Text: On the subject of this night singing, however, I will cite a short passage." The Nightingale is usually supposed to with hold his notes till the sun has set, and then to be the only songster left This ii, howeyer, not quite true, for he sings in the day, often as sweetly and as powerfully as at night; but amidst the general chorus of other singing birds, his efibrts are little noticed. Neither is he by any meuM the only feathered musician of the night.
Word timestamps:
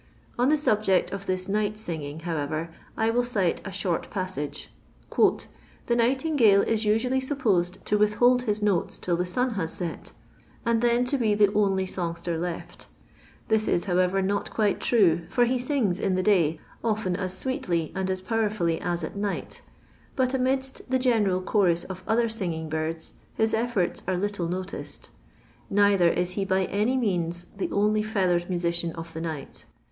On 0.39 0.49
the 0.49 0.57
subject 0.57 1.11
of 1.13 1.27
this 1.27 1.47
night 1.47 1.77
singing, 1.77 2.21
however, 2.21 2.71
I 2.97 3.11
will 3.11 3.23
cite 3.23 3.61
a 3.63 3.71
short 3.71 4.09
passage." 4.09 4.71
The 5.15 5.95
Nightingale 5.95 6.63
is 6.63 6.85
usually 6.85 7.19
supposed 7.19 7.85
to 7.85 7.99
with 7.99 8.15
hold 8.15 8.41
his 8.41 8.63
notes 8.63 8.97
till 8.97 9.15
the 9.15 9.27
sun 9.27 9.51
has 9.51 9.73
set, 9.73 10.13
and 10.65 10.81
then 10.81 11.05
to 11.05 11.19
be 11.19 11.35
the 11.35 11.53
only 11.53 11.85
songster 11.85 12.35
left 12.39 12.87
This 13.47 13.67
ii, 13.67 13.75
howeyer, 13.75 14.25
not 14.25 14.49
quite 14.49 14.79
true, 14.79 15.21
for 15.29 15.45
he 15.45 15.59
sings 15.59 15.99
in 15.99 16.15
the 16.15 16.23
day, 16.23 16.59
often 16.83 17.15
as 17.15 17.37
sweetly 17.37 17.91
and 17.93 18.09
as 18.09 18.21
powerfully 18.21 18.81
as 18.81 19.03
at 19.03 19.15
night; 19.15 19.61
but 20.15 20.33
amidst 20.33 20.89
the 20.89 20.97
general 20.97 21.43
chorus 21.43 21.83
of 21.83 22.03
other 22.07 22.27
singing 22.27 22.69
birds, 22.69 23.13
his 23.35 23.53
efibrts 23.53 24.01
are 24.07 24.17
little 24.17 24.47
noticed. 24.47 25.11
Neither 25.69 26.09
is 26.09 26.31
he 26.31 26.43
by 26.43 26.65
any 26.65 26.97
meuM 26.97 27.29
the 27.57 27.71
only 27.71 28.01
feathered 28.01 28.49
musician 28.49 28.93
of 28.93 29.13
the 29.13 29.21
night. 29.21 29.65